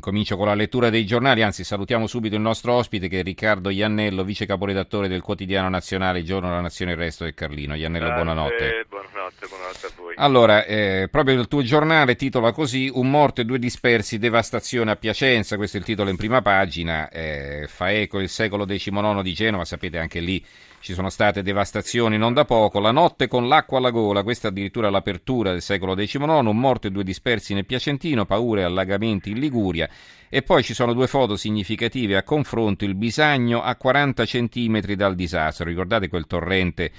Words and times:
comincio 0.00 0.36
con 0.36 0.46
la 0.46 0.54
lettura 0.54 0.90
dei 0.90 1.04
giornali, 1.04 1.42
anzi 1.42 1.64
salutiamo 1.64 2.06
subito 2.06 2.34
il 2.34 2.40
nostro 2.40 2.74
ospite 2.74 3.08
che 3.08 3.20
è 3.20 3.22
Riccardo 3.22 3.70
Iannello, 3.70 4.24
vice 4.24 4.46
caporedattore 4.46 5.08
del 5.08 5.20
quotidiano 5.20 5.68
nazionale 5.68 6.22
Giorno, 6.22 6.50
la 6.50 6.60
Nazione 6.60 6.92
e 6.92 6.94
il 6.94 7.00
Resto 7.00 7.24
del 7.24 7.34
Carlino. 7.34 7.74
Iannello, 7.74 8.12
buonanotte. 8.12 8.86
Buonanotte, 8.88 9.46
buonanotte 9.46 9.86
a 9.86 9.90
voi. 9.96 10.11
Allora, 10.22 10.64
eh, 10.64 11.08
proprio 11.10 11.40
il 11.40 11.48
tuo 11.48 11.62
giornale 11.62 12.14
titola 12.14 12.52
così, 12.52 12.88
un 12.94 13.10
morto 13.10 13.40
e 13.40 13.44
due 13.44 13.58
dispersi, 13.58 14.18
devastazione 14.18 14.92
a 14.92 14.96
Piacenza, 14.96 15.56
questo 15.56 15.78
è 15.78 15.80
il 15.80 15.84
titolo 15.84 16.10
in 16.10 16.16
prima 16.16 16.40
pagina, 16.40 17.08
eh, 17.08 17.64
fa 17.66 17.90
eco 17.90 18.20
il 18.20 18.28
secolo 18.28 18.64
XIX 18.64 19.20
di 19.20 19.32
Genova, 19.32 19.64
sapete 19.64 19.98
anche 19.98 20.20
lì 20.20 20.40
ci 20.78 20.94
sono 20.94 21.10
state 21.10 21.42
devastazioni 21.42 22.18
non 22.18 22.34
da 22.34 22.44
poco, 22.44 22.78
la 22.78 22.92
notte 22.92 23.26
con 23.26 23.48
l'acqua 23.48 23.78
alla 23.78 23.90
gola, 23.90 24.22
questa 24.22 24.46
addirittura 24.46 24.90
l'apertura 24.90 25.50
del 25.50 25.60
secolo 25.60 25.96
XIX, 25.96 26.22
un 26.22 26.56
morto 26.56 26.86
e 26.86 26.90
due 26.92 27.02
dispersi 27.02 27.52
nel 27.52 27.66
Piacentino, 27.66 28.24
paure 28.24 28.60
e 28.60 28.64
allagamenti 28.64 29.30
in 29.32 29.40
Liguria 29.40 29.88
e 30.28 30.42
poi 30.42 30.62
ci 30.62 30.72
sono 30.72 30.92
due 30.92 31.08
foto 31.08 31.36
significative 31.36 32.16
a 32.16 32.22
confronto, 32.22 32.84
il 32.84 32.94
Bisagno 32.94 33.60
a 33.60 33.74
40 33.74 34.24
centimetri 34.24 34.94
dal 34.94 35.16
disastro, 35.16 35.66
ricordate 35.66 36.08
quel 36.08 36.26
torrente 36.26 36.90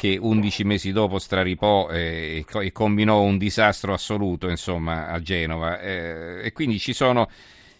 che 0.00 0.16
11 0.18 0.64
mesi 0.64 0.92
dopo 0.92 1.18
straripò 1.18 1.90
eh, 1.90 2.46
e 2.50 2.72
combinò 2.72 3.20
un 3.20 3.36
disastro 3.36 3.92
assoluto 3.92 4.48
insomma, 4.48 5.08
a 5.08 5.20
Genova 5.20 5.78
eh, 5.78 6.40
e 6.42 6.52
quindi 6.52 6.78
ci 6.78 6.94
sono 6.94 7.28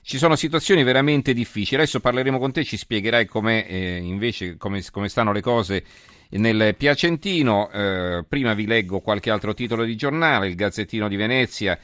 ci 0.03 0.19
sono 0.19 0.37
situazioni 0.37 0.83
veramente 0.83 1.33
difficili. 1.33 1.81
Adesso 1.81 2.01
parleremo 2.01 2.39
con 2.39 2.53
te, 2.53 2.63
ci 2.63 2.77
spiegherai 2.77 3.25
come 3.25 3.67
eh, 3.67 3.97
invece 3.97 4.59
come, 4.59 4.83
come, 4.91 5.09
stanno 5.09 5.33
le 5.33 5.41
cose 5.41 5.83
nel 6.33 6.75
Piacentino. 6.77 7.71
Eh, 7.71 8.23
prima 8.29 8.53
vi 8.53 8.67
leggo 8.67 9.01
qualche 9.01 9.31
altro 9.31 9.55
titolo 9.55 9.85
di 9.85 9.97
giornale, 9.97 10.49
il 10.49 10.57
Gazzettino 10.57 11.09
di 11.09 11.17
Venezia. 11.17 11.79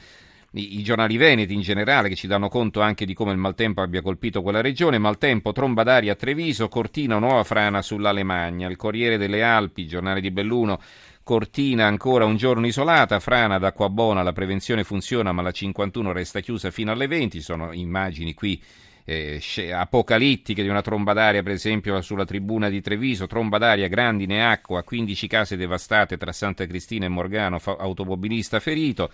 I, 0.51 0.79
I 0.79 0.83
giornali 0.83 1.17
veneti 1.17 1.53
in 1.53 1.61
generale 1.61 2.09
che 2.09 2.15
ci 2.15 2.27
danno 2.27 2.47
conto 2.49 2.81
anche 2.81 3.05
di 3.05 3.13
come 3.13 3.31
il 3.31 3.37
maltempo 3.37 3.81
abbia 3.81 4.01
colpito 4.01 4.41
quella 4.41 4.61
regione. 4.61 4.97
Maltempo, 4.97 5.51
tromba 5.51 5.83
d'aria 5.83 6.13
a 6.13 6.15
Treviso, 6.15 6.67
Cortina, 6.67 7.19
nuova 7.19 7.43
frana 7.43 7.81
sull'Alemagna. 7.81 8.69
Il 8.69 8.77
Corriere 8.77 9.17
delle 9.17 9.43
Alpi, 9.43 9.87
giornale 9.87 10.21
di 10.21 10.31
Belluno, 10.31 10.79
Cortina 11.23 11.87
ancora 11.87 12.23
un 12.23 12.37
giorno 12.37 12.65
isolata, 12.67 13.19
frana 13.19 13.57
d'acqua 13.57 13.89
buona, 13.89 14.23
la 14.23 14.31
prevenzione 14.31 14.85
funziona 14.85 15.33
ma 15.33 15.41
la 15.41 15.51
51 15.51 16.13
resta 16.13 16.39
chiusa 16.39 16.71
fino 16.71 16.93
alle 16.93 17.07
20, 17.07 17.41
sono 17.41 17.73
immagini 17.73 18.33
qui 18.33 18.61
eh, 19.03 19.41
apocalittiche 19.73 20.61
di 20.61 20.69
una 20.69 20.81
tromba 20.81 21.13
d'aria 21.13 21.41
per 21.41 21.53
esempio 21.53 21.99
sulla 22.01 22.25
tribuna 22.25 22.69
di 22.69 22.81
Treviso, 22.81 23.25
tromba 23.25 23.57
d'aria, 23.57 23.87
grandine, 23.87 24.45
acqua, 24.45 24.83
15 24.83 25.27
case 25.27 25.55
devastate 25.57 26.17
tra 26.17 26.31
Santa 26.31 26.65
Cristina 26.65 27.05
e 27.05 27.09
Morgano, 27.09 27.59
automobilista 27.63 28.59
ferito. 28.59 29.11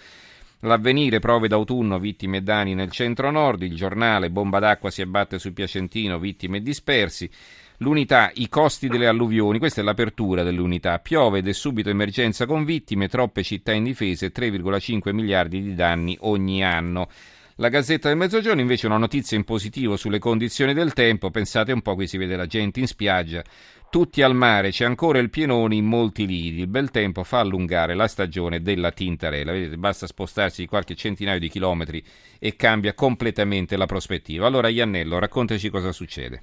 L'avvenire, 0.65 1.19
prove 1.19 1.49
d'autunno, 1.49 1.99
vittime 1.99 2.37
e 2.37 2.41
danni 2.41 2.73
nel 2.73 2.89
centro-nord, 2.89 3.63
il 3.63 3.75
giornale, 3.75 4.29
bomba 4.29 4.59
d'acqua 4.59 4.89
si 4.89 5.01
abbatte 5.01 5.37
sul 5.37 5.51
Piacentino, 5.51 6.19
vittime 6.19 6.57
e 6.57 6.61
dispersi. 6.61 7.29
L'unità, 7.77 8.31
i 8.35 8.47
costi 8.47 8.87
delle 8.87 9.07
alluvioni, 9.07 9.59
questa 9.59 9.81
è 9.81 9.83
l'apertura 9.83 10.41
dell'unità. 10.41 10.99
Piove 10.99 11.39
ed 11.39 11.49
è 11.49 11.53
subito 11.53 11.89
emergenza 11.89 12.45
con 12.45 12.63
vittime, 12.63 13.09
troppe 13.09 13.43
città 13.43 13.73
indifese, 13.73 14.31
3,5 14.31 15.11
miliardi 15.11 15.61
di 15.61 15.75
danni 15.75 16.17
ogni 16.21 16.63
anno. 16.63 17.09
La 17.57 17.67
Gazzetta 17.67 18.07
del 18.07 18.17
Mezzogiorno 18.17 18.61
invece 18.61 18.87
una 18.87 18.97
notizia 18.97 19.35
in 19.35 19.43
positivo 19.43 19.97
sulle 19.97 20.17
condizioni 20.17 20.73
del 20.73 20.93
tempo. 20.93 21.29
Pensate 21.29 21.73
un 21.73 21.81
po', 21.81 21.93
qui 21.93 22.07
si 22.07 22.17
vede 22.17 22.37
la 22.37 22.47
gente 22.47 22.79
in 22.79 22.87
spiaggia, 22.87 23.43
tutti 23.93 24.23
al 24.23 24.33
mare, 24.33 24.71
c'è 24.71 24.85
ancora 24.85 25.19
il 25.19 25.29
pienone 25.29 25.75
in 25.75 25.85
molti 25.85 26.25
lidi. 26.25 26.61
Il 26.61 26.67
bel 26.67 26.89
tempo 26.89 27.23
fa 27.23 27.41
allungare 27.41 27.93
la 27.93 28.07
stagione 28.07 28.63
della 28.63 28.89
tintarella. 28.89 29.51
Vedete, 29.51 29.77
basta 29.77 30.07
spostarsi 30.07 30.61
di 30.61 30.67
qualche 30.67 30.95
centinaio 30.95 31.37
di 31.37 31.47
chilometri 31.47 32.03
e 32.39 32.55
cambia 32.55 32.95
completamente 32.95 33.77
la 33.77 33.85
prospettiva. 33.85 34.47
Allora, 34.47 34.69
Iannello, 34.69 35.19
raccontaci 35.19 35.69
cosa 35.69 35.91
succede 35.91 36.41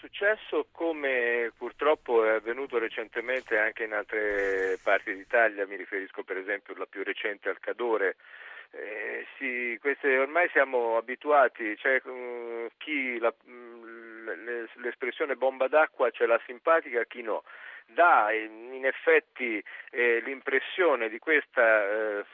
successo 0.00 0.66
come 0.72 1.52
purtroppo 1.56 2.24
è 2.24 2.30
avvenuto 2.30 2.78
recentemente 2.78 3.56
anche 3.56 3.84
in 3.84 3.92
altre 3.92 4.76
parti 4.82 5.14
d'Italia, 5.14 5.66
mi 5.66 5.76
riferisco 5.76 6.24
per 6.24 6.38
esempio 6.38 6.74
alla 6.74 6.86
più 6.86 7.04
recente 7.04 7.48
al 7.48 7.60
Cadore. 7.60 8.16
Eh, 8.70 9.26
sì, 9.38 9.78
queste, 9.80 10.18
ormai 10.18 10.48
siamo 10.52 10.96
abituati, 10.96 11.76
um, 12.04 12.68
chi 12.76 13.18
la, 13.18 13.32
um, 13.46 13.87
l'espressione 14.76 15.36
bomba 15.36 15.68
d'acqua 15.68 16.10
ce 16.10 16.26
l'ha 16.26 16.40
simpatica, 16.46 17.04
chi 17.04 17.22
no. 17.22 17.44
Dà 17.86 18.32
in, 18.32 18.72
in 18.74 18.84
effetti 18.84 19.62
eh, 19.90 20.20
l'impressione 20.20 21.08
di 21.08 21.18
questa 21.18 22.18
eh, 22.18 22.24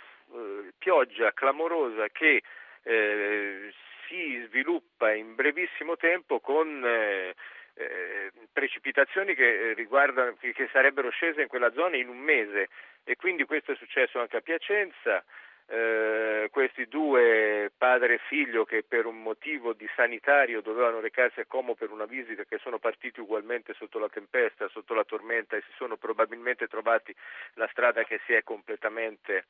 pioggia 0.79 1.33
clamorosa 1.33 2.09
che 2.09 2.43
eh, 2.83 3.73
si 4.07 4.43
sviluppa 4.49 5.13
in 5.13 5.35
brevissimo 5.35 5.97
tempo 5.97 6.41
con 6.41 6.83
eh, 6.85 7.35
eh, 7.75 8.31
precipitazioni 8.53 9.35
che, 9.35 9.71
eh, 9.71 10.53
che 10.53 10.69
sarebbero 10.73 11.11
scese 11.11 11.43
in 11.43 11.49
quella 11.49 11.73
zona 11.73 11.97
in 11.97 12.09
un 12.09 12.19
mese 12.19 12.69
e 13.05 13.17
quindi 13.17 13.45
questo 13.45 13.73
è 13.73 13.77
successo 13.77 14.21
anche 14.21 14.37
a 14.37 14.41
Piacenza. 14.41 15.25
Eh, 15.67 16.49
questi 16.51 16.87
due 16.89 17.73
padre 17.77 18.15
e 18.15 18.21
figlio 18.29 18.67
che 18.67 18.85
per 18.87 19.07
un 19.07 19.23
motivo 19.23 19.73
di 19.73 19.89
sanitario 19.97 20.61
dovevano 20.61 21.01
recarsi 21.01 21.41
a 21.41 21.47
Como 21.47 21.75
per 21.75 21.91
una 21.91 22.05
visita 22.05 22.45
che 22.45 22.59
sono 22.59 22.79
partiti 22.79 23.21
ugualmente 23.21 23.73
sotto 23.73 23.99
la 23.99 24.11
tempesta, 24.11 24.69
sotto 24.69 24.93
la 24.93 25.05
tormenta 25.05 25.57
e 25.57 25.63
si 25.63 25.73
sono 25.77 25.97
probabilmente 25.97 26.67
trovati 26.67 27.15
la 27.55 27.67
strada 27.71 28.05
che 28.05 28.21
si 28.27 28.35
è 28.35 28.43
completamente 28.43 29.47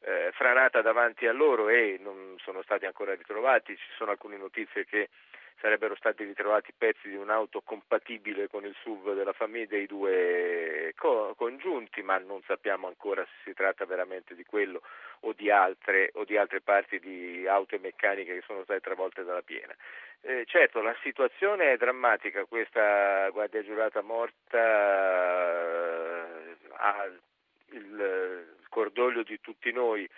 eh, 0.00 0.30
franata 0.34 0.82
davanti 0.82 1.26
a 1.26 1.32
loro 1.32 1.70
e 1.70 1.98
non 1.98 2.36
sono 2.38 2.62
stati 2.62 2.84
ancora 2.84 3.14
ritrovati. 3.14 3.74
Ci 3.74 3.92
sono 3.96 4.10
alcune 4.10 4.36
notizie 4.36 4.84
che 4.84 5.08
sarebbero 5.60 5.94
stati 5.96 6.24
ritrovati 6.24 6.72
pezzi 6.76 7.08
di 7.08 7.16
un'auto 7.16 7.60
compatibile 7.62 8.48
con 8.48 8.64
il 8.64 8.74
SUV 8.82 9.14
della 9.14 9.32
famiglia 9.32 9.66
dei 9.70 9.86
due 9.86 10.92
co- 10.96 11.34
congiunti, 11.36 12.02
ma 12.02 12.18
non 12.18 12.42
sappiamo 12.42 12.86
ancora 12.86 13.24
se 13.24 13.32
si 13.44 13.54
tratta 13.54 13.84
veramente 13.86 14.34
di 14.34 14.44
quello 14.44 14.82
o 15.20 15.32
di 15.32 15.50
altre, 15.50 16.10
o 16.14 16.24
di 16.24 16.36
altre 16.36 16.60
parti 16.60 16.98
di 16.98 17.46
auto 17.46 17.76
e 17.76 17.78
meccaniche 17.78 18.34
che 18.34 18.42
sono 18.46 18.62
state 18.64 18.80
travolte 18.80 19.24
dalla 19.24 19.42
piena. 19.42 19.74
Eh, 20.20 20.44
certo, 20.46 20.80
la 20.80 20.96
situazione 21.02 21.72
è 21.72 21.76
drammatica, 21.76 22.44
questa 22.46 23.28
guardia 23.30 23.62
giurata 23.62 24.00
morta 24.00 24.58
eh, 24.58 26.56
ha 26.76 27.10
il, 27.70 28.52
cordoglio 28.74 29.22
di 29.22 29.40
tutti 29.40 29.70
noi 29.70 30.08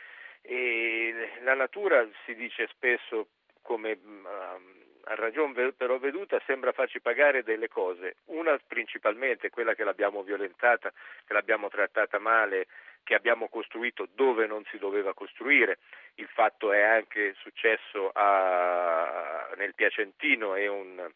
e 0.40 1.12
la 1.42 1.52
natura 1.52 2.08
si 2.24 2.34
dice 2.34 2.66
spesso 2.68 3.28
come 3.60 3.98
um, 4.02 4.75
a 5.08 5.14
ragione 5.14 5.72
però 5.72 5.98
veduta 5.98 6.40
sembra 6.46 6.72
farci 6.72 7.00
pagare 7.00 7.42
delle 7.42 7.68
cose, 7.68 8.16
una 8.26 8.58
principalmente 8.66 9.50
quella 9.50 9.74
che 9.74 9.84
l'abbiamo 9.84 10.22
violentata, 10.22 10.92
che 11.24 11.32
l'abbiamo 11.32 11.68
trattata 11.68 12.18
male, 12.18 12.66
che 13.04 13.14
abbiamo 13.14 13.48
costruito 13.48 14.08
dove 14.14 14.46
non 14.46 14.64
si 14.70 14.78
doveva 14.78 15.14
costruire, 15.14 15.78
il 16.16 16.26
fatto 16.26 16.72
è 16.72 16.82
anche 16.82 17.34
successo 17.38 18.10
a, 18.12 19.48
nel 19.56 19.74
Piacentino, 19.74 20.54
è 20.56 20.66
un 20.66 21.08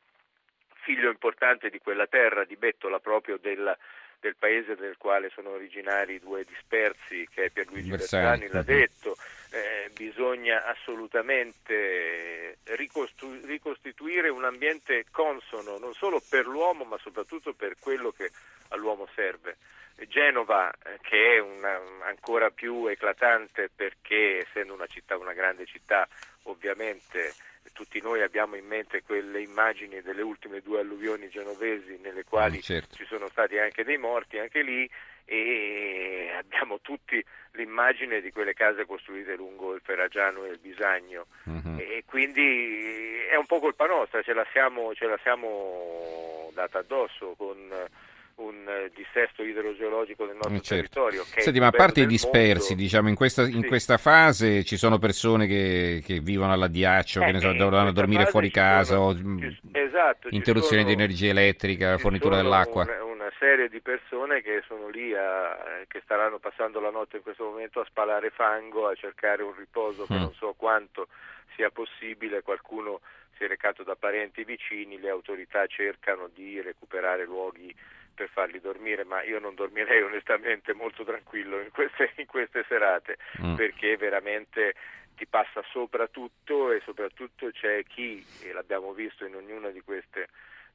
figlio 0.82 1.10
importante 1.10 1.68
di 1.68 1.80
quella 1.80 2.06
terra, 2.06 2.44
di 2.44 2.56
Bettola 2.56 3.00
proprio 3.00 3.38
della, 3.38 3.76
del 4.20 4.36
paese 4.36 4.76
del 4.76 4.96
quale 4.98 5.30
sono 5.34 5.50
originari 5.50 6.14
i 6.14 6.20
due 6.20 6.44
dispersi, 6.44 7.26
che 7.32 7.44
è 7.44 7.50
Pierluigi 7.50 7.90
Bersani, 7.90 8.48
l'ha 8.48 8.62
detto, 8.62 9.16
eh, 9.50 9.90
bisogna 9.94 10.64
assolutamente 10.66 12.58
ricostru- 12.64 13.44
ricostituire 13.44 14.28
un 14.28 14.44
ambiente 14.44 15.06
consono 15.10 15.78
non 15.78 15.92
solo 15.94 16.22
per 16.28 16.46
l'uomo 16.46 16.84
ma 16.84 16.98
soprattutto 16.98 17.52
per 17.54 17.76
quello 17.80 18.12
che 18.12 18.30
all'uomo 18.68 19.08
serve. 19.14 19.56
Genova, 20.08 20.70
eh, 20.70 20.98
che 21.02 21.36
è 21.36 21.38
una, 21.40 21.78
ancora 22.06 22.50
più 22.50 22.86
eclatante 22.86 23.68
perché 23.74 24.46
essendo 24.46 24.72
una 24.72 24.86
città, 24.86 25.16
una 25.18 25.34
grande 25.34 25.66
città, 25.66 26.08
ovviamente 26.44 27.34
tutti 27.72 28.00
noi 28.00 28.22
abbiamo 28.22 28.56
in 28.56 28.66
mente 28.66 29.02
quelle 29.02 29.40
immagini 29.40 30.00
delle 30.02 30.22
ultime 30.22 30.60
due 30.60 30.80
alluvioni 30.80 31.28
genovesi 31.28 31.98
nelle 32.02 32.24
quali 32.24 32.58
mm, 32.58 32.60
certo. 32.60 32.96
ci 32.96 33.04
sono 33.06 33.28
stati 33.28 33.58
anche 33.58 33.84
dei 33.84 33.98
morti 33.98 34.38
anche 34.38 34.62
lì 34.62 34.88
e 35.24 36.32
abbiamo 36.36 36.80
tutti 36.80 37.24
l'immagine 37.52 38.20
di 38.20 38.32
quelle 38.32 38.54
case 38.54 38.84
costruite 38.84 39.36
lungo 39.36 39.74
il 39.74 39.80
Ferragiano 39.82 40.44
e 40.44 40.50
il 40.50 40.58
Bisagno 40.58 41.26
uh-huh. 41.44 41.76
e 41.78 42.02
quindi 42.06 43.18
è 43.30 43.36
un 43.36 43.46
po' 43.46 43.60
colpa 43.60 43.86
nostra, 43.86 44.22
ce 44.22 44.32
la 44.32 44.46
siamo, 44.52 44.92
ce 44.94 45.06
la 45.06 45.18
siamo 45.22 46.50
data 46.52 46.78
addosso 46.78 47.34
con 47.36 47.49
dissesto 48.94 49.42
idrogeologico 49.42 50.26
del 50.26 50.34
nostro 50.36 50.54
Eh, 50.54 50.60
certo. 50.60 51.00
territorio. 51.04 51.22
Senti, 51.24 51.60
ma 51.60 51.66
a 51.68 51.70
parte 51.72 52.00
i 52.00 52.06
dispersi, 52.06 52.68
mondo. 52.70 52.82
diciamo, 52.82 53.08
in 53.08 53.14
questa, 53.14 53.42
in 53.42 53.60
Sì. 53.62 53.66
questa 53.66 53.96
fase 53.98 54.64
ci 54.64 54.76
sono 54.76 54.98
persone 54.98 55.46
che, 55.46 56.02
che 56.04 56.20
vivono 56.20 56.52
all'addiaccio, 56.52 57.20
che 57.20 57.32
ne 57.32 57.40
so, 57.40 57.50
Eh, 57.50 57.54
dovranno 57.56 57.92
dormire 57.92 58.26
fuori 58.26 58.50
casa, 58.50 58.94
sono- 58.94 59.06
o 59.06 59.14
ci- 59.16 59.22
mh, 59.22 59.56
esatto, 59.72 60.28
ci 60.28 60.34
interruzioni 60.36 60.84
di 60.84 60.90
sono- 60.92 61.02
energia 61.02 61.30
elettrica, 61.30 61.98
fornitura 61.98 62.36
sono 62.36 62.48
dell'acqua. 62.48 62.82
Una, 62.84 63.04
una 63.04 63.32
serie 63.38 63.68
di 63.68 63.80
persone 63.80 64.42
che 64.42 64.62
sono 64.66 64.88
lì, 64.88 65.14
a- 65.14 65.84
che 65.86 66.00
staranno 66.04 66.38
passando 66.38 66.80
la 66.80 66.90
notte 66.90 67.16
in 67.18 67.22
questo 67.22 67.44
momento 67.44 67.80
a 67.80 67.84
spalare 67.86 68.30
fango, 68.30 68.88
a 68.88 68.94
cercare 68.94 69.42
un 69.42 69.54
riposo 69.56 70.06
che 70.06 70.14
Mm. 70.14 70.20
non 70.20 70.34
so 70.34 70.54
quanto 70.56 71.08
sia 71.56 71.70
possibile, 71.70 72.42
qualcuno 72.42 73.00
si 73.36 73.44
è 73.44 73.48
recato 73.48 73.82
da 73.82 73.96
parenti 73.96 74.44
vicini, 74.44 75.00
le 75.00 75.08
autorità 75.08 75.66
cercano 75.66 76.28
di 76.34 76.60
recuperare 76.60 77.24
luoghi 77.24 77.74
per 78.20 78.28
farli 78.28 78.60
dormire, 78.60 79.04
ma 79.04 79.22
io 79.22 79.38
non 79.38 79.54
dormirei 79.54 80.02
onestamente 80.12 80.74
molto 80.74 81.04
tranquillo 81.04 81.58
in 81.60 81.70
queste, 81.70 82.12
in 82.16 82.26
queste 82.26 82.64
serate 82.68 83.16
Mm. 83.40 83.54
perché 83.54 83.96
veramente 83.96 84.74
ti 85.16 85.26
passa 85.26 85.62
sopra 85.70 86.06
tutto 86.08 86.72
e 86.72 86.80
soprattutto 86.84 87.50
c'è 87.50 87.84
chi, 87.84 88.24
e 88.42 88.52
l'abbiamo 88.52 88.92
visto 88.92 89.24
in 89.24 89.34
ognuna 89.34 89.70
di 89.70 89.80
queste, 89.80 90.28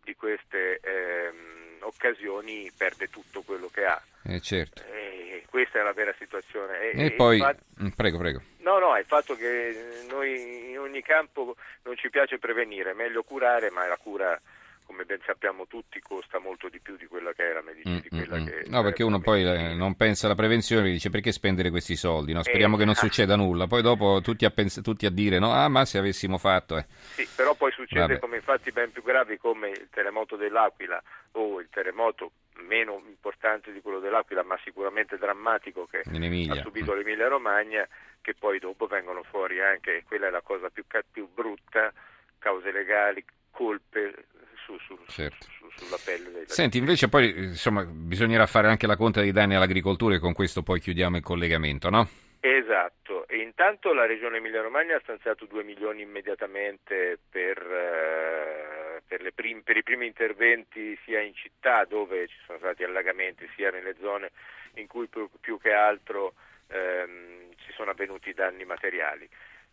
di 0.04 0.16
queste 0.16 0.80
ehm, 0.82 1.78
occasioni, 1.82 2.72
perde 2.76 3.08
tutto 3.10 3.42
quello 3.42 3.68
che 3.68 3.86
ha. 3.86 4.02
Eh, 4.24 4.40
certo. 4.40 4.82
E 4.84 5.44
questa 5.50 5.80
è 5.80 5.84
la 5.84 5.94
vera 5.94 6.14
situazione. 6.18 6.92
E 6.92 7.12
poi, 7.12 7.38
infatti- 7.38 7.64
mm, 7.84 7.88
prego, 7.90 8.18
prego. 8.18 8.42
No, 8.60 8.80
no, 8.80 8.96
è 8.96 9.00
il 9.00 9.06
fatto 9.06 9.36
che 9.36 10.06
noi 10.10 10.72
in 10.72 10.80
ogni 10.80 11.02
campo 11.02 11.56
non 11.84 11.96
ci 11.98 12.10
piace 12.10 12.38
prevenire, 12.40 12.92
è 12.92 12.94
meglio 12.94 13.24
curare, 13.24 13.70
ma 13.72 13.86
la 13.88 13.98
cura, 13.98 14.40
come 14.86 15.04
ben 15.06 15.20
sappiamo 15.26 15.68
tutti, 15.68 16.00
costa 16.00 16.40
molto 16.40 16.70
di 16.70 16.80
più 16.80 16.96
di 16.98 17.06
quella 17.08 17.34
che 17.34 17.50
è 17.50 17.54
la 17.54 17.62
medicina. 17.62 17.74
Mm, 17.88 17.98
di 17.98 18.10
quella 18.10 18.40
mm, 18.40 18.46
che 18.46 18.52
mm. 18.52 18.58
No, 18.58 18.64
sarebbe 18.66 18.84
perché 18.84 19.04
uno 19.04 19.20
poi 19.20 19.42
eh, 19.42 19.46
medicina. 19.46 19.74
non 19.76 19.96
pensa 19.96 20.26
alla 20.26 20.36
prevenzione 20.36 20.88
e 20.90 20.92
dice 20.92 21.10
perché 21.10 21.32
spendere 21.32 21.70
questi 21.70 21.96
soldi? 21.96 22.34
no? 22.34 22.42
Speriamo 22.44 22.76
Eh, 22.76 22.80
che 22.80 22.86
non 22.86 22.94
ah. 22.96 22.98
succeda 22.98 23.36
nulla. 23.36 23.68
Poi 23.68 23.82
dopo 23.82 24.22
tutti 24.22 24.46
a, 24.46 24.50
pens- 24.50 24.82
tutti 24.82 25.06
a 25.06 25.12
dire 25.12 25.38
no, 25.40 25.52
ah, 25.54 25.68
ma 25.70 25.86
se 25.86 25.98
avessimo 25.98 26.38
fatto. 26.38 26.78
eh. 26.78 26.86
Sì, 26.90 27.28
però 27.36 27.54
poi 27.56 27.72
succede 27.72 28.00
Vabbè. 28.02 28.20
come 28.20 28.38
infatti 28.38 28.72
ben 28.72 28.92
più 28.92 29.04
gravi 29.04 29.38
come 29.38 29.70
il 29.70 29.88
terremoto 29.92 30.36
dell'Aquila 30.36 31.02
o 31.34 31.60
il 31.60 31.68
terremoto 31.70 32.32
meno 32.68 33.02
importante 33.08 33.72
di 33.72 33.82
quello 33.82 34.00
dell'Aquila, 34.00 34.44
ma 34.44 34.58
sicuramente 34.64 35.18
drammatico 35.18 35.86
che 35.86 36.00
ha 36.00 36.62
subito 36.62 36.94
l'Emilia 36.94 37.28
Romagna, 37.28 37.88
che 38.22 38.34
poi 38.34 38.60
dopo 38.60 38.88
vengono 38.88 39.22
fuori 39.24 39.62
anche, 39.62 40.04
quella 40.08 40.28
è 40.28 40.32
la 40.32 40.42
cosa 40.42 40.70
più, 40.70 40.86
più 41.12 41.28
brutta, 41.32 41.92
cause 42.40 42.72
legali, 42.72 43.24
colpe 43.52 44.26
su- 44.66 44.78
su- 44.80 44.98
Certo. 45.08 45.46
su- 45.58 45.70
sulla 45.78 45.98
pelle 46.04 46.44
Senti, 46.48 46.78
invece 46.78 47.08
poi 47.10 47.30
insomma 47.36 47.84
bisognerà 47.86 48.46
fare 48.46 48.68
anche 48.68 48.88
la 48.88 48.96
conta 48.96 49.22
dei 49.22 49.32
danni 49.32 49.56
all'agricoltura 49.56 50.16
e 50.16 50.20
con 50.20 50.34
questo 50.34 50.64
poi 50.64 50.80
chiudiamo 50.80 51.18
il 51.18 51.24
collegamento, 51.24 51.90
no? 51.90 52.08
Esatto, 52.40 53.28
e 53.28 53.38
intanto 53.38 53.94
la 53.94 54.06
Regione 54.06 54.38
Emilia-Romagna 54.38 54.96
ha 54.96 55.02
stanziato 55.02 55.46
2 55.46 55.64
milioni 55.64 56.02
immediatamente 56.02 57.18
per, 57.30 57.58
eh, 57.60 59.02
per 59.08 59.22
le 59.22 59.32
prim- 59.32 59.62
per 59.64 59.78
i 59.78 59.84
primi 59.84 60.06
interventi 60.06 60.98
sia 61.04 61.22
in 61.22 61.34
città 61.34 61.86
dove 61.86 62.28
ci 62.28 62.38
sono 62.46 62.58
stati 62.60 62.84
allagamenti 62.84 63.48
sia 63.56 63.72
nelle 63.72 63.96
zone 64.00 64.32
in 64.76 64.88
cui 64.88 65.08
più, 65.08 65.28
più 65.40 65.60
che 65.60 65.72
altro 65.74 66.34
ehm, 66.68 67.52
ci 67.58 67.72
sono 67.74 67.92
avvenuti 67.92 68.34
danni 68.34 68.66
materiali. 68.66 69.28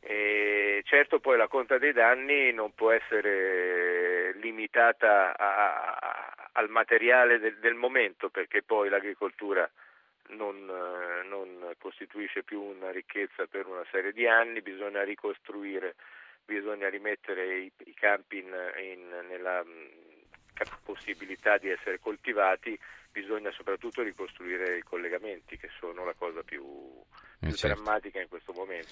E 0.05 0.83
certo 0.85 1.21
poi 1.21 1.37
la 1.37 1.47
conta 1.47 1.79
dei 1.79 1.93
danni 1.93 2.53
non 2.53 2.75
può 2.75 2.91
essere 2.91 4.35
limitata 4.35 5.37
a- 5.37 5.97
a- 5.97 6.51
al 6.53 6.69
materiale 6.69 7.39
del- 7.39 7.59
del 7.59 7.75
momento 7.75 8.29
perché 8.29 8.63
poi 8.65 8.89
l'agricoltura 8.89 9.69
non, 10.31 10.57
eh, 10.69 11.23
non 11.29 11.73
costituisce 11.79 12.43
più 12.43 12.61
una 12.61 12.91
ricchezza 12.91 13.47
per 13.47 13.67
una 13.67 13.85
serie 13.93 14.13
di 14.13 14.27
anni, 14.27 14.61
bisogna 14.61 15.03
ricostruire, 15.05 15.95
bisogna 16.45 16.89
rimettere 16.89 17.59
i, 17.59 17.73
i 17.85 17.95
campi 17.95 18.39
in, 18.39 18.53
in- 18.83 19.27
nella 19.29 19.65
cap- 20.53 20.81
possibilità 20.85 21.59
di 21.59 21.71
essere 21.71 22.01
coltivati, 22.01 22.77
bisogna 23.13 23.53
soprattutto 23.53 24.03
ricostruire 24.03 24.79
i 24.79 24.83
collegamenti 24.83 25.57
che 25.59 25.69
sono 25.79 26.05
la 26.05 26.15
cosa 26.15 26.43
più, 26.43 26.65
Eh, 26.65 27.32
più 27.49 27.57
certo. 27.57 27.83
drammatica 27.83 28.21
in 28.21 28.29
questo 28.29 28.53
momento. 28.53 28.89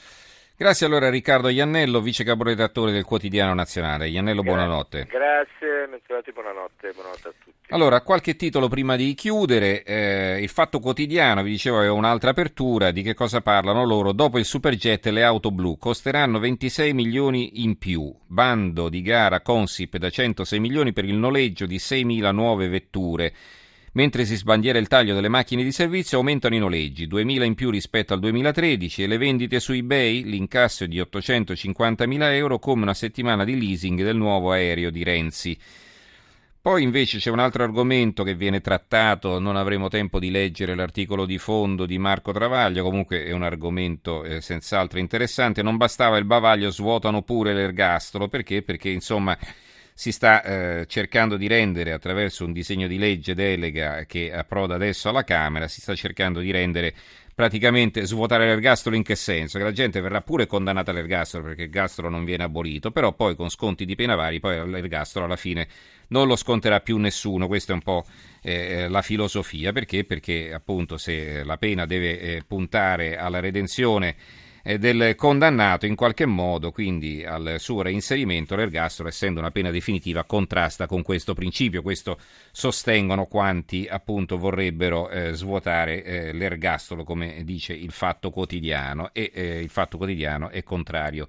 Grazie 0.61 0.85
allora 0.85 1.07
a 1.07 1.11
Riccardo 1.11 1.49
Iannello, 1.49 2.03
vice 2.03 2.23
caporedattore 2.23 2.93
del 2.93 3.05
Quotidiano 3.05 3.55
Nazionale. 3.55 4.09
Iannello, 4.09 4.43
Gra- 4.43 4.53
buonanotte. 4.53 5.07
Grazie, 5.09 5.87
menzionati, 5.89 6.33
buonanotte, 6.33 6.91
buonanotte 6.93 7.29
a 7.29 7.33
tutti. 7.43 7.73
Allora, 7.73 8.03
qualche 8.03 8.37
titolo 8.37 8.69
prima 8.69 8.95
di 8.95 9.15
chiudere. 9.15 9.83
Eh, 9.85 10.43
il 10.43 10.51
Fatto 10.51 10.79
Quotidiano, 10.79 11.43
vi 11.43 11.53
dicevo, 11.53 11.79
aveva 11.79 11.95
un'altra 11.95 12.31
apertura. 12.31 12.91
Di 12.91 13.01
che 13.01 13.15
cosa 13.15 13.41
parlano 13.41 13.87
loro? 13.87 14.13
Dopo 14.13 14.39
il 14.39 14.45
superjet 14.45 15.07
le 15.07 15.23
auto 15.23 15.51
blu 15.51 15.79
costeranno 15.79 16.39
26 16.39 16.93
milioni 16.93 17.63
in 17.63 17.79
più. 17.79 18.15
Bando 18.27 18.91
di 18.91 19.01
gara 19.01 19.41
Consip 19.41 19.97
da 19.97 20.11
106 20.11 20.61
milioni 20.61 20.93
per 20.93 21.07
il 21.07 21.15
noleggio 21.15 21.65
di 21.65 21.77
6.000 21.77 22.33
nuove 22.33 22.69
vetture. 22.69 23.33
Mentre 23.93 24.25
si 24.25 24.37
sbandiera 24.37 24.79
il 24.79 24.87
taglio 24.87 25.15
delle 25.15 25.29
macchine 25.29 25.65
di 25.65 25.73
servizio, 25.73 26.19
aumentano 26.19 26.55
i 26.55 26.59
noleggi, 26.59 27.09
2.000 27.09 27.43
in 27.43 27.55
più 27.57 27.71
rispetto 27.71 28.15
al 28.15 28.21
2013 28.21 29.03
e 29.03 29.07
le 29.09 29.19
vendite 29.19 29.59
su 29.59 29.73
eBay, 29.73 30.23
l'incasso 30.23 30.87
di 30.87 31.01
850.000 31.01 32.33
euro 32.35 32.61
come 32.61 32.83
una 32.83 32.95
settimana 32.95 33.43
di 33.43 33.59
leasing 33.59 34.03
del 34.03 34.17
nuovo 34.17 34.53
aereo 34.53 34.91
di 34.91 35.03
Renzi. 35.03 35.59
Poi 36.63 36.83
invece 36.83 37.19
c'è 37.19 37.31
un 37.31 37.41
altro 37.41 37.65
argomento 37.65 38.23
che 38.23 38.35
viene 38.35 38.61
trattato, 38.61 39.41
non 39.41 39.57
avremo 39.57 39.89
tempo 39.89 40.21
di 40.21 40.31
leggere 40.31 40.75
l'articolo 40.77 41.25
di 41.25 41.39
fondo 41.39 41.85
di 41.87 41.99
Marco 41.99 42.33
Travaglio, 42.33 42.85
comunque 42.85 43.25
è 43.25 43.33
un 43.33 43.43
argomento 43.43 44.23
eh, 44.23 44.41
senz'altro 44.41 44.99
interessante, 45.01 45.63
non 45.63 45.79
bastava 45.79 46.19
il 46.19 46.27
bavaglio, 46.27 46.71
svuotano 46.71 47.23
pure 47.23 47.55
l'ergastolo, 47.55 48.29
perché? 48.29 48.63
Perché 48.63 48.91
insomma 48.91 49.37
si 50.01 50.13
sta 50.13 50.43
eh, 50.43 50.87
cercando 50.87 51.37
di 51.37 51.47
rendere 51.47 51.93
attraverso 51.93 52.47
un 52.47 52.55
disegno 52.55 52.87
di 52.87 52.97
legge 52.97 53.35
delega 53.35 54.07
che 54.07 54.33
approda 54.33 54.77
adesso 54.77 55.11
alla 55.11 55.25
Camera, 55.25 55.69
si 55.69 55.83
sta 55.83 55.95
cercando 55.95 56.41
di 56.41 56.51
rendere 56.51 56.95
praticamente 57.35 58.07
svuotare 58.07 58.47
l'ergastolo 58.47 58.97
in 58.97 59.03
che 59.03 59.15
senso? 59.15 59.59
Che 59.59 59.65
la 59.65 59.73
gente 59.73 60.01
verrà 60.01 60.23
pure 60.23 60.47
condannata 60.47 60.91
all'ergastolo 60.91 61.45
perché 61.45 61.65
il 61.65 61.69
ergastolo 61.69 62.09
non 62.09 62.25
viene 62.25 62.45
abolito, 62.45 62.93
però 62.93 63.13
poi 63.13 63.37
con 63.37 63.51
sconti 63.51 63.85
di 63.85 63.95
pena 63.95 64.15
vari, 64.15 64.41
poi 64.41 64.67
l'ergastolo 64.71 65.27
alla 65.27 65.37
fine 65.37 65.69
non 66.09 66.27
lo 66.27 66.35
sconterà 66.35 66.81
più 66.81 66.97
nessuno, 66.97 67.47
questa 67.47 67.73
è 67.73 67.75
un 67.75 67.83
po' 67.83 68.07
eh, 68.41 68.89
la 68.89 69.03
filosofia, 69.03 69.71
perché? 69.73 70.05
Perché 70.05 70.51
appunto 70.51 70.97
se 70.97 71.45
la 71.45 71.59
pena 71.59 71.85
deve 71.85 72.19
eh, 72.21 72.43
puntare 72.47 73.19
alla 73.19 73.41
redenzione 73.41 74.09
eh, 74.09 74.50
del 74.63 75.15
condannato 75.17 75.87
in 75.87 75.95
qualche 75.95 76.27
modo, 76.27 76.71
quindi 76.71 77.25
al 77.25 77.57
suo 77.59 77.83
reinserimento, 77.83 78.57
l'ergastolo, 78.57 79.09
essendo 79.09 79.41
una 79.41 79.51
pena 79.51 79.71
definitiva, 79.71 80.25
contrasta 80.25 80.87
con 80.87 81.03
questo 81.03 81.35
principio. 81.35 81.83
Questo 81.83 82.19
sostengono 82.53 83.27
quanti 83.27 83.87
appunto 83.89 84.39
vorrebbero 84.39 85.09
eh, 85.09 85.33
svuotare 85.33 86.05
eh, 86.05 86.33
l'ergastolo, 86.33 87.05
come 87.05 87.43
dice 87.45 87.73
il 87.73 87.93
Fatto 87.93 88.31
Quotidiano, 88.31 89.11
e 89.13 89.31
eh, 89.33 89.61
il 89.61 89.71
Fatto 89.71 89.97
Quotidiano 89.97 90.51
è 90.51 90.63
contrario 90.63 91.29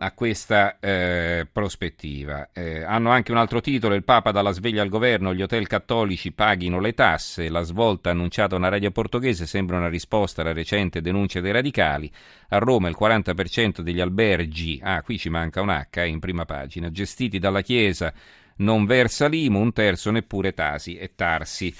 a 0.00 0.12
questa 0.12 0.78
eh, 0.80 1.46
prospettiva. 1.50 2.48
Eh, 2.52 2.82
hanno 2.82 3.10
anche 3.10 3.32
un 3.32 3.38
altro 3.38 3.60
titolo, 3.60 3.94
il 3.94 4.02
Papa 4.02 4.30
dalla 4.30 4.52
sveglia 4.52 4.82
al 4.82 4.88
governo, 4.88 5.34
gli 5.34 5.42
hotel 5.42 5.66
cattolici 5.66 6.32
paghino 6.32 6.80
le 6.80 6.94
tasse, 6.94 7.50
la 7.50 7.62
svolta 7.62 8.10
annunciata 8.10 8.56
una 8.56 8.68
radio 8.68 8.90
portoghese 8.90 9.46
sembra 9.46 9.76
una 9.76 9.88
risposta 9.88 10.40
alla 10.40 10.52
recente 10.52 11.00
denuncia 11.00 11.40
dei 11.40 11.52
radicali. 11.52 12.10
A 12.48 12.58
Roma 12.58 12.88
il 12.88 12.96
40% 12.98 13.80
degli 13.80 14.00
alberghi, 14.00 14.80
ah 14.82 15.02
qui 15.02 15.18
ci 15.18 15.28
manca 15.28 15.60
un 15.60 15.68
H 15.68 15.98
eh, 15.98 16.06
in 16.06 16.18
prima 16.18 16.46
pagina, 16.46 16.90
gestiti 16.90 17.38
dalla 17.38 17.60
Chiesa 17.60 18.12
non 18.60 18.84
versa 18.84 19.26
l'IMU, 19.26 19.60
un 19.60 19.72
terzo 19.72 20.10
neppure 20.10 20.52
Tasi 20.52 20.96
e 20.96 21.12
Tarsi. 21.14 21.74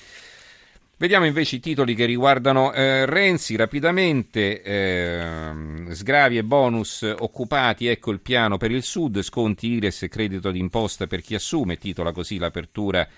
Vediamo 1.01 1.25
invece 1.25 1.57
i 1.57 1.61
titoli 1.61 1.95
che 1.95 2.05
riguardano 2.05 2.75
eh, 2.75 3.07
Renzi 3.07 3.57
rapidamente, 3.57 4.61
eh, 4.61 5.95
sgravi 5.95 6.37
e 6.37 6.45
bonus 6.45 7.15
occupati, 7.21 7.87
ecco 7.87 8.11
il 8.11 8.21
piano 8.21 8.59
per 8.59 8.71
il 8.71 8.83
Sud, 8.83 9.23
sconti 9.23 9.69
Ires 9.69 10.03
e 10.03 10.09
credito 10.09 10.51
d'imposta 10.51 11.07
per 11.07 11.23
chi 11.23 11.35
assume, 11.35 11.79
titola 11.79 12.13
così 12.13 12.37
l'apertura 12.37 13.09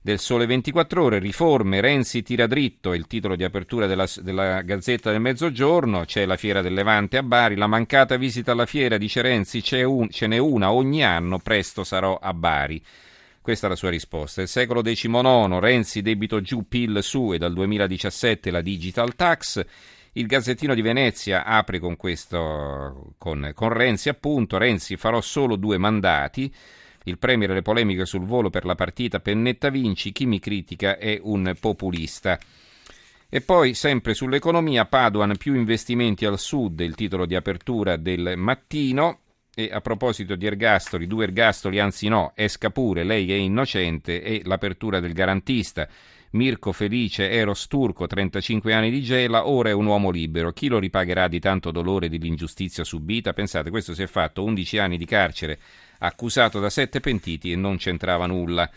del 0.00 0.20
Sole 0.20 0.46
24 0.46 1.02
Ore, 1.02 1.18
riforme, 1.18 1.80
Renzi 1.80 2.22
tira 2.22 2.46
dritto, 2.46 2.94
il 2.94 3.08
titolo 3.08 3.34
di 3.34 3.42
apertura 3.42 3.88
della, 3.88 4.06
della 4.20 4.62
Gazzetta 4.62 5.10
del 5.10 5.20
Mezzogiorno, 5.20 6.04
c'è 6.04 6.24
la 6.24 6.36
Fiera 6.36 6.62
del 6.62 6.74
Levante 6.74 7.16
a 7.16 7.24
Bari, 7.24 7.56
la 7.56 7.66
mancata 7.66 8.16
visita 8.16 8.52
alla 8.52 8.66
fiera, 8.66 8.96
dice 8.98 9.20
Renzi, 9.20 9.64
un, 9.82 10.08
ce 10.10 10.28
n'è 10.28 10.38
una 10.38 10.70
ogni 10.70 11.02
anno, 11.02 11.40
presto 11.40 11.82
sarò 11.82 12.20
a 12.22 12.32
Bari. 12.32 12.80
Questa 13.42 13.66
è 13.66 13.68
la 13.68 13.74
sua 13.74 13.90
risposta. 13.90 14.40
Il 14.40 14.46
secolo 14.46 14.82
XIX, 14.82 15.58
Renzi 15.58 16.00
debito 16.00 16.40
giù, 16.40 16.68
PIL 16.68 17.02
su 17.02 17.32
e 17.32 17.38
dal 17.38 17.52
2017 17.52 18.52
la 18.52 18.60
digital 18.60 19.16
tax. 19.16 19.66
Il 20.12 20.26
Gazzettino 20.26 20.74
di 20.74 20.80
Venezia 20.80 21.44
apre 21.44 21.80
con 21.80 21.96
questo, 21.96 23.14
con, 23.18 23.50
con 23.52 23.68
Renzi 23.70 24.08
appunto, 24.08 24.58
Renzi 24.58 24.96
farò 24.96 25.20
solo 25.20 25.56
due 25.56 25.76
mandati. 25.76 26.54
il 27.04 27.18
Premier 27.18 27.50
e 27.50 27.54
le 27.54 27.62
polemiche 27.62 28.06
sul 28.06 28.24
volo 28.24 28.48
per 28.48 28.64
la 28.64 28.76
partita 28.76 29.18
Pennetta 29.18 29.70
Vinci, 29.70 30.12
chi 30.12 30.24
mi 30.24 30.38
critica 30.38 30.96
è 30.96 31.18
un 31.20 31.52
populista. 31.58 32.38
E 33.28 33.40
poi, 33.40 33.74
sempre 33.74 34.14
sull'economia, 34.14 34.84
Paduan 34.84 35.36
più 35.36 35.56
investimenti 35.56 36.24
al 36.26 36.38
sud, 36.38 36.78
il 36.78 36.94
titolo 36.94 37.26
di 37.26 37.34
apertura 37.34 37.96
del 37.96 38.34
mattino. 38.36 39.21
E 39.54 39.68
a 39.70 39.82
proposito 39.82 40.34
di 40.34 40.46
ergastoli, 40.46 41.06
due 41.06 41.24
ergastoli, 41.24 41.78
anzi 41.78 42.08
no, 42.08 42.32
esca 42.34 42.70
pure, 42.70 43.04
lei 43.04 43.30
è 43.30 43.34
innocente, 43.34 44.22
e 44.22 44.40
l'apertura 44.44 44.98
del 44.98 45.12
garantista. 45.12 45.86
Mirko 46.30 46.72
Felice, 46.72 47.28
Eros 47.28 47.66
Turco, 47.66 48.06
35 48.06 48.72
anni 48.72 48.90
di 48.90 49.02
gela, 49.02 49.46
ora 49.46 49.68
è 49.68 49.72
un 49.72 49.84
uomo 49.84 50.08
libero. 50.08 50.52
Chi 50.52 50.68
lo 50.68 50.78
ripagherà 50.78 51.28
di 51.28 51.38
tanto 51.38 51.70
dolore 51.70 52.06
e 52.06 52.08
dell'ingiustizia 52.08 52.84
subita? 52.84 53.34
Pensate, 53.34 53.68
questo 53.68 53.92
si 53.92 54.02
è 54.02 54.06
fatto 54.06 54.42
11 54.42 54.78
anni 54.78 54.96
di 54.96 55.04
carcere, 55.04 55.58
accusato 55.98 56.58
da 56.58 56.70
sette 56.70 57.00
pentiti 57.00 57.52
e 57.52 57.56
non 57.56 57.76
c'entrava 57.76 58.24
nulla. 58.24 58.70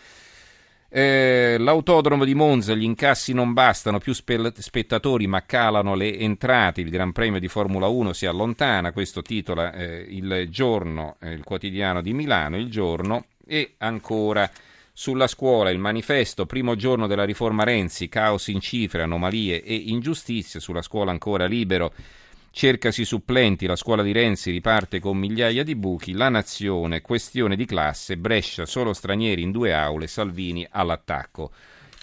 Eh, 0.98 1.58
l'autodromo 1.60 2.24
di 2.24 2.34
Monza, 2.36 2.74
gli 2.74 2.84
incassi 2.84 3.34
non 3.34 3.52
bastano, 3.52 3.98
più 3.98 4.14
spe- 4.14 4.54
spettatori 4.56 5.28
ma 5.28 5.44
calano 5.44 5.94
le 5.94 6.18
entrate, 6.18 6.80
il 6.80 6.90
Gran 6.90 7.12
Premio 7.12 7.38
di 7.38 7.50
Formula 7.50 7.88
1 7.88 8.14
si 8.14 8.26
allontana, 8.26 8.94
questo 8.94 9.22
titola 9.22 9.74
eh, 9.74 10.06
il 10.08 10.48
giorno, 10.50 11.18
eh, 11.20 11.32
il 11.32 11.44
quotidiano 11.44 12.02
di 12.02 12.14
Milano, 12.14 12.56
il 12.56 12.70
giorno, 12.70 13.26
e 13.46 13.74
ancora 13.80 14.50
sulla 14.94 15.28
scuola 15.28 15.70
il 15.70 15.80
manifesto, 15.80 16.46
primo 16.46 16.78
giorno 16.78 17.08
della 17.08 17.26
riforma 17.26 17.66
Renzi, 17.66 18.08
caos 18.08 18.48
in 18.48 18.62
cifre, 18.62 19.02
anomalie 19.02 19.64
e 19.64 19.76
ingiustizie, 19.76 20.62
sulla 20.62 20.82
scuola 20.82 21.12
ancora 21.12 21.46
libero, 21.46 21.92
cercasi 22.56 23.04
supplenti, 23.04 23.66
la 23.66 23.76
scuola 23.76 24.02
di 24.02 24.14
Renzi 24.14 24.50
riparte 24.50 25.02
con 25.02 25.18
migliaia 25.18 25.62
di 25.62 25.76
buchi, 25.76 26.14
la 26.14 26.30
nazione, 26.30 27.02
questione 27.02 27.58
di 27.58 27.66
classe, 27.66 28.16
Brescia, 28.16 28.66
solo 28.66 28.94
stranieri 28.94 29.42
in 29.42 29.52
due 29.52 29.74
aule, 29.74 30.08
Salvini 30.08 30.66
all'attacco. 30.72 31.52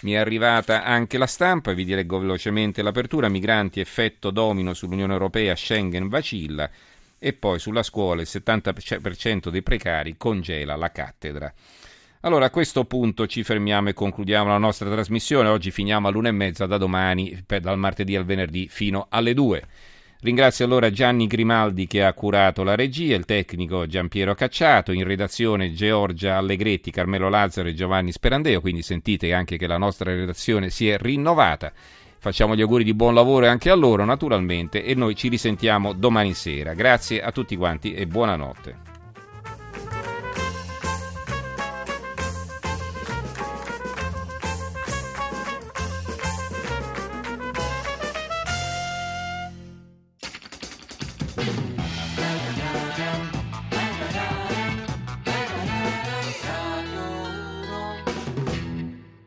Mi 0.01 0.11
è 0.11 0.17
arrivata 0.17 0.83
anche 0.83 1.17
la 1.17 1.25
stampa, 1.25 1.73
vi 1.73 1.87
leggo 1.87 2.19
velocemente 2.19 2.83
l'apertura, 2.83 3.29
migranti 3.29 3.79
effetto 3.79 4.29
domino 4.29 4.75
sull'Unione 4.75 5.13
Europea, 5.13 5.55
Schengen 5.55 6.07
vacilla 6.07 6.69
e 7.17 7.33
poi 7.33 7.57
sulla 7.57 7.81
scuola 7.81 8.21
il 8.21 8.27
70% 8.29 9.49
dei 9.49 9.63
precari 9.63 10.17
congela 10.17 10.75
la 10.75 10.91
cattedra. 10.91 11.51
Allora 12.19 12.45
a 12.45 12.51
questo 12.51 12.85
punto 12.85 13.25
ci 13.25 13.41
fermiamo 13.43 13.89
e 13.89 13.93
concludiamo 13.93 14.49
la 14.49 14.59
nostra 14.59 14.87
trasmissione. 14.91 15.49
Oggi 15.49 15.71
finiamo 15.71 16.07
all'una 16.07 16.27
e 16.27 16.31
mezza 16.31 16.67
da 16.67 16.77
domani, 16.77 17.43
dal 17.59 17.79
martedì 17.79 18.15
al 18.15 18.23
venerdì 18.23 18.67
fino 18.69 19.07
alle 19.09 19.33
due. 19.33 19.67
Ringrazio 20.23 20.63
allora 20.63 20.89
Gianni 20.89 21.27
Grimaldi 21.27 21.85
che 21.85 22.01
ha 22.01 22.13
curato 22.13 22.63
la 22.63 22.75
regia, 22.75 23.13
il 23.13 23.25
tecnico 23.25 23.85
Giampiero 23.87 24.33
Cacciato, 24.33 24.93
in 24.93 25.03
redazione 25.03 25.73
Giorgia 25.73 26.37
Allegretti, 26.37 26.91
Carmelo 26.91 27.27
Lazzaro 27.27 27.67
e 27.67 27.73
Giovanni 27.73 28.13
Sperandeo, 28.13 28.61
quindi 28.61 28.83
sentite 28.83 29.33
anche 29.33 29.57
che 29.57 29.67
la 29.67 29.77
nostra 29.77 30.13
redazione 30.15 30.69
si 30.69 30.87
è 30.87 30.97
rinnovata. 30.97 31.73
Facciamo 32.19 32.55
gli 32.55 32.61
auguri 32.61 32.85
di 32.85 32.93
buon 32.93 33.13
lavoro 33.13 33.49
anche 33.49 33.69
a 33.69 33.75
loro 33.75 34.05
naturalmente 34.05 34.85
e 34.85 34.95
noi 34.95 35.13
ci 35.13 35.27
risentiamo 35.27 35.91
domani 35.91 36.33
sera. 36.33 36.73
Grazie 36.73 37.21
a 37.21 37.33
tutti 37.33 37.57
quanti 37.57 37.93
e 37.93 38.07
buonanotte. 38.07 38.92